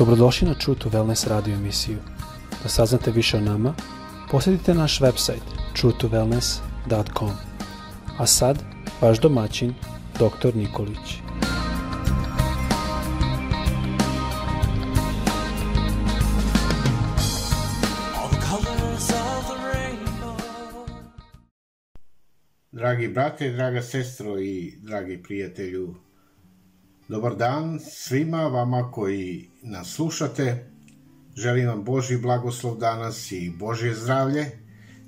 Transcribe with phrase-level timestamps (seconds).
[0.00, 1.98] Dobrodošli na True to Wellness radio emisiju.
[2.62, 3.74] Da saznate više o nama,
[4.30, 5.44] posjetite naš website
[5.76, 7.30] truetowellness.com.
[8.18, 8.58] A sad,
[9.00, 9.74] vaš domaćin,
[10.14, 10.56] dr.
[10.56, 11.20] Nikolić.
[22.72, 25.94] Dragi brate, draga sestro i dragi prijatelju,
[27.10, 30.70] dobar dan svima vama koji nas slušate.
[31.36, 34.46] Želim vam Boži blagoslov danas i Božje zdravlje.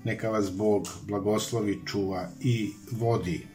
[0.05, 3.47] Neka vas Bog blagoslovi, čuva i vodi.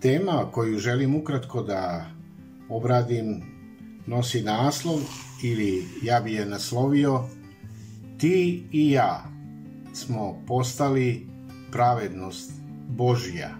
[0.00, 2.10] Tema koju želim ukratko da
[2.68, 3.42] obradim
[4.06, 4.98] nosi naslov
[5.42, 7.24] ili ja bi je naslovio
[8.18, 9.24] Ti i ja
[9.94, 11.26] smo postali
[11.72, 12.52] pravednost
[12.88, 13.50] Božija.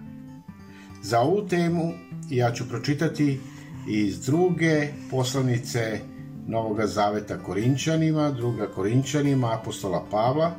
[1.03, 1.93] Za ovu temu
[2.31, 3.41] ja ću pročitati
[3.89, 6.01] iz druge poslanice
[6.47, 10.55] Novog Zaveta Korinčanima, druga Korinčanima apostola Pavla,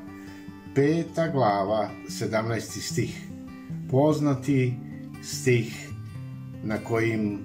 [0.75, 2.59] peta glava, 17.
[2.81, 3.27] stih.
[3.91, 4.73] Poznati
[5.23, 5.89] stih
[6.63, 7.39] na, kojim,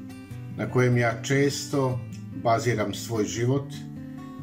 [0.56, 2.00] na kojem ja često
[2.42, 3.72] baziram svoj život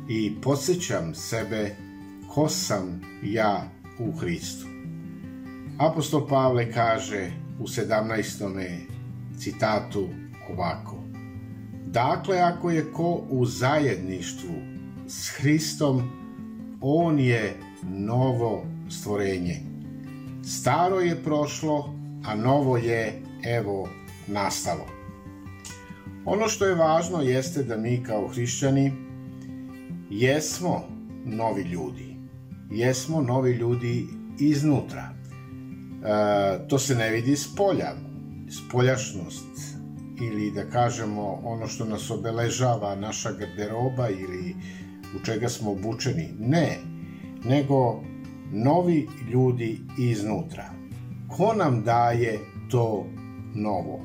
[0.10, 1.76] i podsjećam sebe
[2.34, 4.68] ko sam ja u Hristu.
[5.80, 8.80] Apostol Pavle kaže u 17.
[9.38, 10.10] citatu
[10.50, 10.99] ovako.
[11.92, 14.54] Dakle, ako je ko u zajedništvu
[15.08, 16.02] s Hristom,
[16.82, 19.60] on je novo stvorenje.
[20.44, 23.90] Staro je prošlo, a novo je, evo,
[24.28, 24.86] nastalo.
[26.26, 28.92] Ono što je važno jeste da mi kao hrišćani
[30.10, 30.84] jesmo
[31.26, 32.16] novi ljudi.
[32.72, 34.08] Jesmo novi ljudi
[34.40, 35.10] iznutra.
[35.10, 37.94] E, to se ne vidi s polja.
[38.50, 39.79] Spoljašnost
[40.22, 44.56] ili da kažemo ono što nas obeležava naša garderoba ili
[45.16, 46.34] u čega smo obučeni.
[46.40, 46.78] Ne,
[47.46, 48.02] nego
[48.52, 50.70] novi ljudi iznutra.
[51.38, 52.40] Ko nam daje
[52.72, 53.06] to
[53.56, 54.00] novo?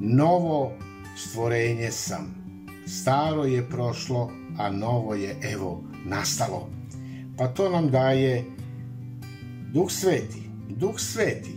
[0.00, 0.72] Novo
[1.16, 2.38] stvorenje sam.
[2.86, 6.68] Staro je prošlo, a novo je evo nastalo.
[7.38, 8.44] Pa to nam daje
[9.72, 10.42] Duh Sveti.
[10.68, 11.56] Duh Sveti,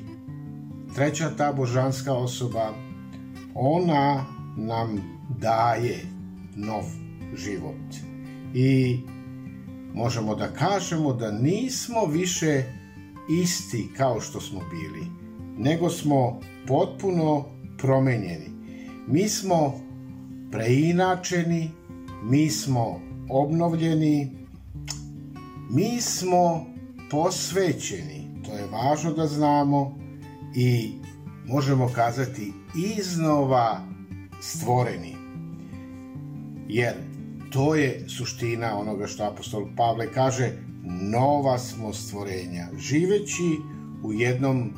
[0.95, 2.73] treća ta božanska osoba
[3.56, 4.25] ona
[4.57, 5.01] nam
[5.39, 6.06] daje
[6.56, 6.84] nov
[7.35, 7.95] život.
[8.53, 9.00] I
[9.94, 12.63] možemo da kažemo da nismo više
[13.44, 15.07] isti kao što smo bili,
[15.57, 17.45] nego smo potpuno
[17.78, 18.50] promenjeni.
[19.07, 19.81] Mi smo
[20.51, 21.69] preinačeni,
[22.23, 24.31] mi smo obnovljeni,
[25.69, 26.66] mi smo
[27.11, 28.28] posvećeni.
[28.45, 29.97] To je važno da znamo
[30.56, 30.91] i
[31.46, 32.53] možemo kazati
[32.97, 33.81] iznova
[34.41, 35.16] stvoreni.
[36.68, 36.94] Jer
[37.50, 40.52] to je suština onoga što apostol Pavle kaže,
[41.02, 43.57] nova smo stvorenja, živeći
[44.03, 44.72] u jednom uh,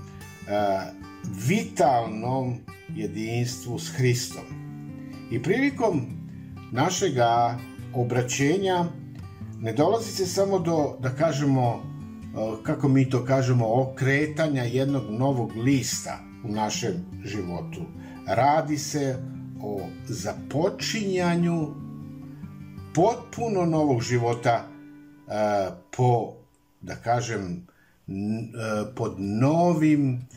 [1.47, 2.57] vitalnom
[2.95, 4.44] jedinstvu s Hristom.
[5.31, 6.01] I prilikom
[6.72, 7.57] našega
[7.94, 8.85] obraćenja
[9.59, 11.84] ne dolazi se samo do, da kažemo,
[12.63, 16.93] kako mi to kažemo, okretanja jednog novog lista u našem
[17.25, 17.81] životu.
[18.27, 19.17] Radi se
[19.61, 21.67] o započinjanju
[22.93, 24.67] potpuno novog života
[25.97, 26.33] po,
[26.81, 27.67] da kažem,
[28.95, 30.27] pod novim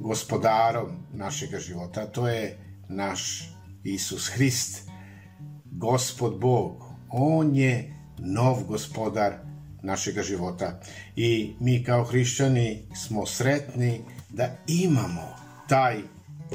[0.00, 2.06] gospodarom našeg života.
[2.06, 3.50] To je naš
[3.84, 4.88] Isus Hrist,
[5.64, 6.82] Gospod Bog.
[7.10, 9.32] On je nov gospodar
[9.82, 10.80] našeg života.
[11.16, 14.00] I mi kao hrišćani smo sretni
[14.30, 15.36] da imamo
[15.68, 16.02] taj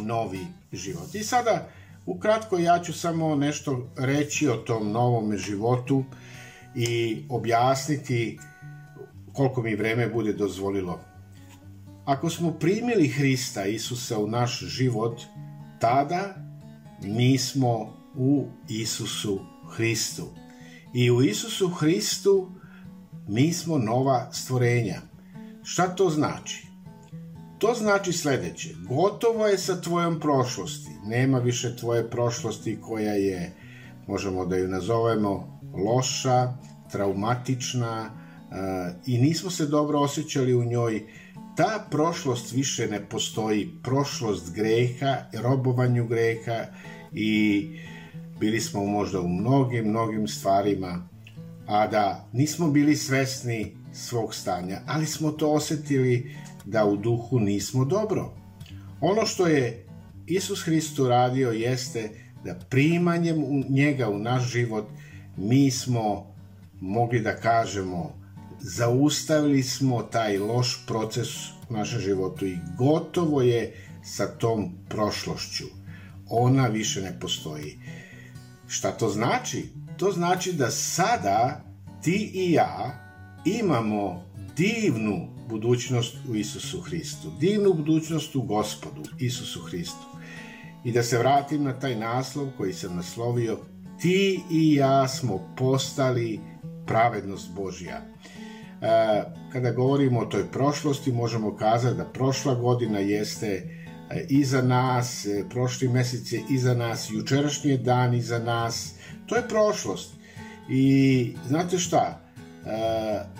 [0.02, 1.16] novi život.
[1.16, 1.70] I sada,
[2.06, 6.04] ukratko, ja ću samo nešto reći o tom novom životu
[6.76, 8.40] i objasniti
[9.34, 11.00] koliko mi vreme bude dozvolilo.
[12.06, 15.22] Ako smo primili Hrista Isusa u naš život,
[15.80, 16.36] tada
[17.02, 19.40] mi smo u Isusu
[19.76, 20.28] Hristu.
[20.94, 22.52] I u Isusu Hristu
[23.28, 25.02] mi smo nova stvorenja.
[25.64, 26.73] Šta to znači?
[27.64, 28.70] To znači sledeće.
[28.90, 30.92] Gotovo je sa tvojom prošlosti.
[31.06, 33.54] Nema više tvoje prošlosti koja je,
[34.08, 36.54] možemo da ju nazovemo, loša,
[36.92, 38.58] traumatična uh,
[39.06, 41.04] i nismo se dobro osjećali u njoj.
[41.58, 43.70] Ta prošlost više ne postoji.
[43.84, 46.66] Prošlost greha, robovanju greha
[47.14, 47.68] i
[48.40, 51.08] bili smo možda u mnogim, mnogim stvarima
[51.68, 57.86] a da nismo bili svesni svog stanja, ali smo to osetili da u duhu nismo
[57.86, 58.34] dobro.
[59.02, 59.86] Ono što je
[60.28, 62.10] Isus Hrist uradio jeste
[62.46, 64.86] da primanjem njega u naš život
[65.38, 66.36] mi smo
[66.82, 68.24] mogli da kažemo
[68.60, 71.28] zaustavili smo taj loš proces
[71.70, 73.74] u našem životu i gotovo je
[74.04, 75.66] sa tom prošlošću.
[76.30, 77.80] Ona više ne postoji.
[78.68, 79.70] Šta to znači?
[79.98, 81.62] To znači da sada
[82.02, 83.00] ti i ja
[83.46, 90.06] imamo divnu budućnost u Isusu Hristu, divnu budućnost u Gospodu Isusu Hristu.
[90.84, 93.60] I da se vratim na taj naslov koji sam naslovio,
[94.02, 96.40] ti i ja smo postali
[96.86, 98.02] pravednost Božja.
[98.02, 105.26] E, kada govorimo o toj prošlosti, možemo kazati da prošla godina jeste e, iza nas,
[105.26, 108.94] e, prošli mesec je iza nas, jučerašnji je dan iza nas,
[109.26, 110.14] to je prošlost.
[110.70, 112.23] I znate šta,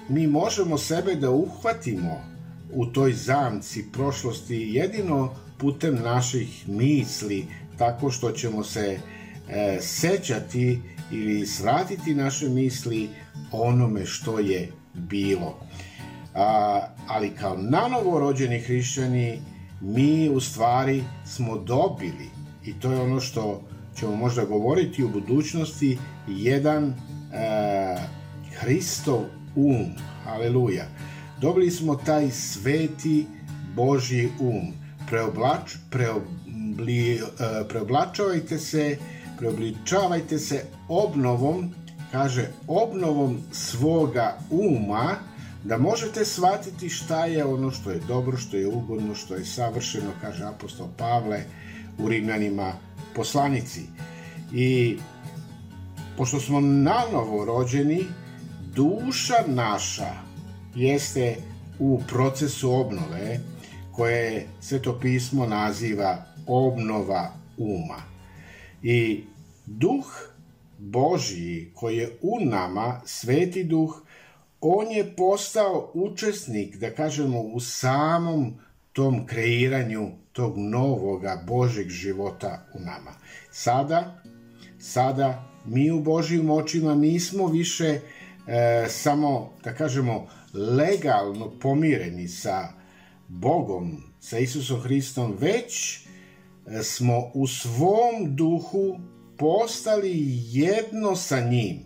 [0.10, 2.22] mi možemo sebe da uhvatimo
[2.74, 7.48] u toj zamci prošlosti jedino putem naših misli,
[7.78, 9.00] tako što ćemo se
[9.80, 10.80] sećati
[11.12, 13.10] ili svratiti naše misli
[13.52, 15.60] onome što je bilo.
[16.36, 19.42] A, ali kao nanovo rođeni hrišćani
[19.82, 22.30] mi u stvari smo dobili
[22.66, 23.64] i to je ono što
[24.00, 25.98] ćemo možda govoriti u budućnosti
[26.28, 26.94] jedan e,
[28.64, 29.26] Hristov
[29.56, 29.92] um,
[30.26, 30.86] aleluja.
[31.42, 33.26] Dobili smo taj sveti
[33.76, 34.74] Božji um.
[35.10, 37.20] Preoblač, preobli, e,
[37.70, 38.98] preoblačavajte se,
[39.38, 41.74] preobličavajte se obnovom
[42.14, 45.16] kaže, obnovom svoga uma,
[45.64, 50.12] da možete shvatiti šta je ono što je dobro, što je ugodno, što je savršeno,
[50.22, 51.44] kaže apostol Pavle
[51.98, 52.74] u Rimljanima
[53.16, 53.82] poslanici.
[54.54, 54.98] I
[56.18, 58.06] pošto smo nanovo rođeni,
[58.76, 60.14] duša naša
[60.76, 61.36] jeste
[61.80, 63.40] u procesu obnove
[63.92, 68.02] koje Sveto pismo naziva obnova uma.
[68.84, 69.24] I
[69.66, 70.06] duh
[70.78, 74.02] Božiji koji je u nama, sveti duh,
[74.62, 78.54] on je postao učesnik, da kažemo, u samom
[78.94, 83.12] tom kreiranju tog novoga Božeg života u nama.
[83.52, 84.22] Sada,
[84.80, 88.00] sada mi u Božijim očima nismo više
[88.48, 92.74] e, samo, da kažemo, legalno pomireni sa
[93.28, 96.00] Bogom, sa Isusom Hristom, već
[96.68, 99.00] e, smo u svom duhu
[99.38, 100.14] postali
[100.52, 101.80] jedno sa njim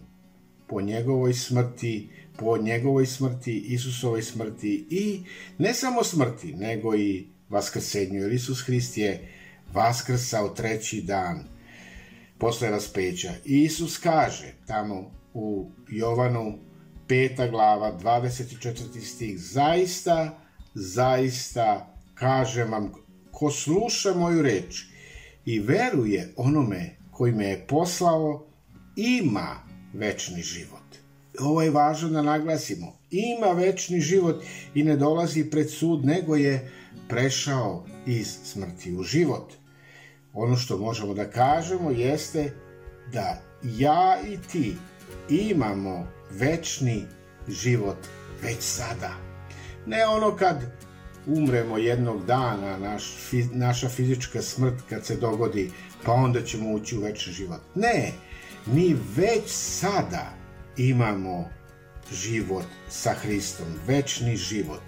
[0.68, 5.24] po njegovoj smrti, po njegovoj smrti, Isusovoj smrti i
[5.58, 9.28] ne samo smrti, nego i vaskrsenju, jer Isus Hrist je
[9.74, 11.44] vaskrsao treći dan
[12.38, 13.34] posle raspeća.
[13.46, 16.60] I Isus kaže tamo u Jovanu
[17.08, 17.52] 5.
[17.52, 19.02] glava 24.
[19.02, 20.40] stih zaista,
[20.74, 22.92] zaista kažem vam
[23.32, 24.86] ko sluša moju reč
[25.46, 28.46] i veruje onome koji me je poslao
[28.96, 29.56] ima
[29.94, 30.98] večni život.
[31.40, 32.98] Ovo je važno da naglasimo.
[33.12, 34.44] Ima večni život
[34.74, 36.72] i ne dolazi pred sud, nego je
[37.10, 39.54] prešao iz smrti u život.
[40.34, 42.54] Ono što možemo da kažemo jeste
[43.14, 44.76] da ja i ti
[45.30, 47.06] imamo večni
[47.48, 47.98] život
[48.42, 49.12] već sada.
[49.86, 50.62] Ne ono kad
[51.26, 53.04] umremo jednog dana, naš,
[53.52, 55.72] naša fizička smrt kad se dogodi,
[56.04, 57.62] pa onda ćemo ući u večni život.
[57.76, 58.12] Ne,
[58.66, 60.34] mi već sada
[60.78, 61.50] imamo
[62.12, 64.82] život sa Hristom, večni život.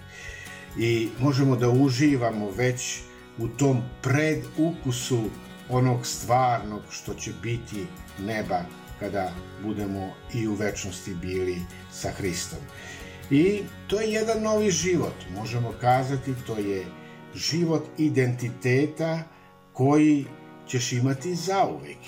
[0.78, 3.00] I možemo da uživamo već
[3.38, 5.24] u tom predukusu
[5.68, 7.86] onog stvarnog što će biti
[8.18, 8.64] neba
[9.00, 11.56] kada budemo i u večnosti bili
[11.92, 12.58] sa Hristom.
[13.30, 16.86] I to je jedan novi život, možemo kazati, to je
[17.34, 19.22] život identiteta
[19.72, 20.24] koji
[20.68, 21.98] ćeš imati zauvek.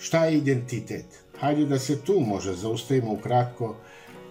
[0.00, 1.06] Šta je identitet?
[1.40, 3.76] Hajde da se tu može zaustavimo ukratko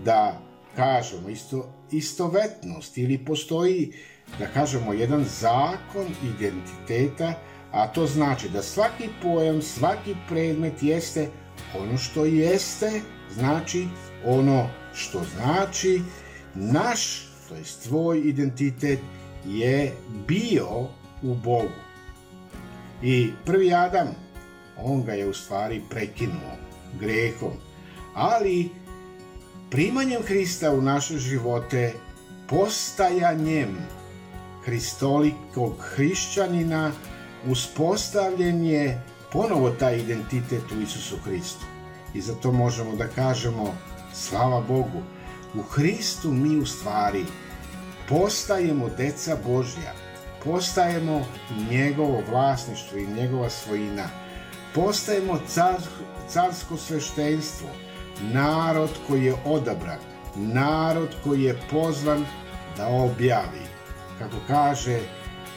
[0.06, 0.42] da
[0.76, 3.94] kažemo isto, istovetnost ili postoji
[4.40, 7.34] da kažemo jedan zakon identiteta,
[7.72, 11.30] a to znači da svaki pojam, svaki predmet jeste
[11.76, 13.02] ono što jeste,
[13.34, 13.88] znači
[14.26, 16.02] ono što znači,
[16.56, 19.00] naš, to je tvoj identitet,
[19.46, 19.94] je
[20.28, 20.88] bio
[21.24, 21.80] u Bogu.
[23.04, 24.08] I prvi Adam,
[24.78, 26.58] on ga je u stvari prekinuo
[27.00, 27.54] grehom,
[28.14, 28.70] ali
[29.72, 31.94] primanjem Hrista u naše živote,
[32.50, 33.78] postajanjem
[34.66, 36.92] hristolikog hrišćanina,
[37.48, 41.66] uspostavljen je ponovo taj identitet u Isusu Hristu.
[42.14, 43.76] I zato možemo da kažemo,
[44.14, 45.04] slava Bogu,
[45.54, 47.26] U Hristu mi u stvari
[48.10, 49.94] postajemo deca Božja,
[50.44, 51.26] postajemo
[51.72, 54.04] njegovo vlasništvo i njegova svojina.
[54.76, 55.82] Postajemo car,
[56.30, 57.68] carsko sveštenstvo,
[58.22, 60.00] narod koji je odabran,
[60.36, 62.26] narod koji je pozvan
[62.78, 63.66] da objavi.
[64.20, 65.00] Kako kaže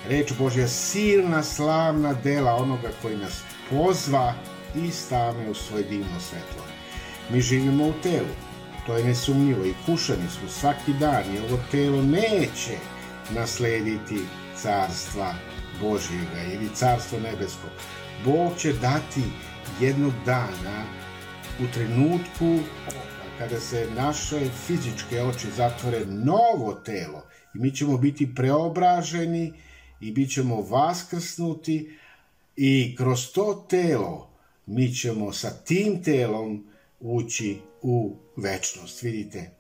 [0.08, 4.34] reč Božja, silna slavna dela onoga koji nas pozva
[4.74, 6.64] i stane u svoje divno svetlo.
[7.30, 8.34] Mi živimo u telu,
[8.86, 12.78] to je nesumnjivo i kušani smo svaki dan i ovo telo neće
[13.34, 14.20] naslediti
[14.56, 15.34] carstva
[15.80, 17.68] Božjega ili carstvo nebesko.
[18.24, 19.22] Bog će dati
[19.80, 20.84] jednog dana
[21.60, 22.58] u trenutku
[23.38, 27.22] kada se naše fizičke oči zatvore novo telo
[27.54, 29.52] i mi ćemo biti preobraženi
[30.00, 31.96] i bit ćemo vaskrsnuti
[32.62, 34.30] i kroz to telo
[34.66, 36.64] mi ćemo sa tim telom
[37.00, 39.02] ući u večnost.
[39.02, 39.50] Vidite,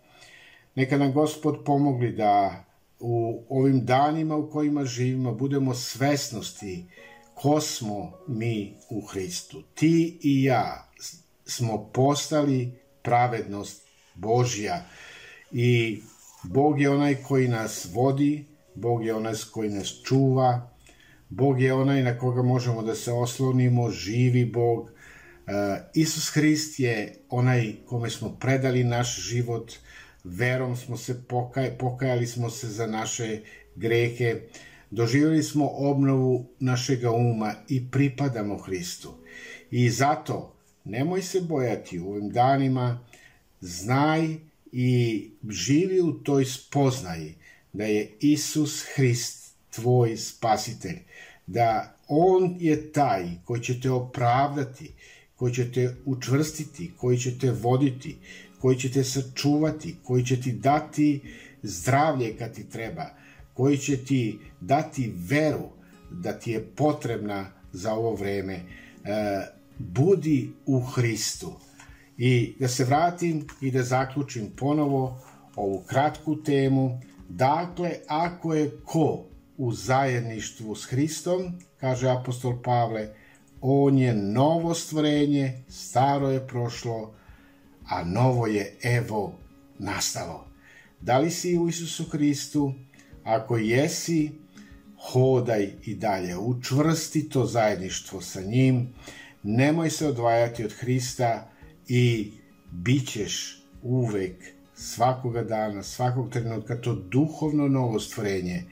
[0.74, 2.64] neka nam Gospod pomogli da
[2.98, 6.86] u ovim danima u kojima živimo budemo svesnosti
[7.34, 9.62] ko smo mi u Hristu.
[9.74, 10.88] Ti i ja
[11.44, 13.82] smo postali pravednost
[14.14, 14.84] Božja
[15.52, 16.02] i
[16.42, 20.70] Bog je onaj koji nas vodi, Bog je onaj koji nas čuva,
[21.30, 24.90] Bog je onaj na koga možemo da se oslonimo, živi Bog.
[24.90, 25.52] E,
[25.94, 29.72] Isus Hrist je onaj kome smo predali naš život,
[30.24, 33.40] verom smo se pokaj, pokajali smo se za naše
[33.76, 34.40] grehe,
[34.90, 39.14] doživjeli smo obnovu našega uma i pripadamo Hristu.
[39.70, 43.04] I zato nemoj se bojati u ovim danima,
[43.60, 44.36] znaj
[44.72, 47.34] i živi u toj spoznaji
[47.72, 49.39] da je Isus Hrist
[49.70, 50.98] tvoj spasitelj,
[51.46, 54.92] da On je taj koji će te opravdati,
[55.36, 58.16] koji će te učvrstiti, koji će te voditi,
[58.60, 61.20] koji će te sačuvati, koji će ti dati
[61.62, 63.06] zdravlje kad ti treba,
[63.54, 65.68] koji će ti dati veru
[66.10, 68.54] da ti je potrebna za ovo vreme.
[68.54, 68.62] E,
[69.78, 71.52] budi u Hristu.
[72.18, 75.22] I da se vratim i da zaključim ponovo
[75.56, 77.00] ovu kratku temu.
[77.28, 79.29] Dakle, ako je ko
[79.60, 83.08] u zajedništvu s Hristom, kaže apostol Pavle,
[83.60, 87.14] on je novo stvorenje, staro je prošlo,
[87.88, 89.38] a novo je evo
[89.78, 90.46] nastalo.
[91.00, 92.72] Da li si u Isusu Hristu?
[93.24, 94.30] Ako jesi,
[94.96, 98.94] hodaj i dalje, učvrsti to zajedništvo sa njim,
[99.42, 101.50] nemoj se odvajati od Hrista
[101.88, 102.32] i
[102.70, 108.64] bit ćeš uvek, svakoga dana, svakog trenutka, to duhovno novo stvorenje.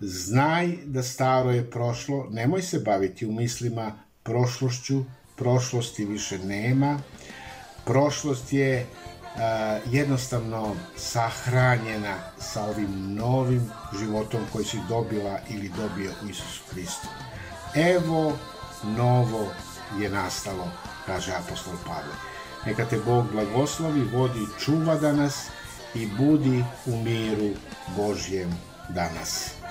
[0.00, 5.04] Znaj da staro je prošlo, nemoj se baviti u mislima prošlošću,
[5.36, 7.00] prošlosti više nema,
[7.84, 9.40] prošlost je uh,
[9.94, 17.08] jednostavno sahranjena sa ovim novim životom koji si dobila ili dobio u Isusu Hristu.
[17.74, 18.38] Evo
[18.84, 19.48] novo
[20.00, 20.70] je nastalo,
[21.06, 22.14] kaže apostol Pavle.
[22.66, 25.46] Neka te Bog blagoslovi, vodi čuva danas
[25.94, 27.50] i budi u miru
[27.96, 28.50] Božjem
[28.88, 29.56] danas.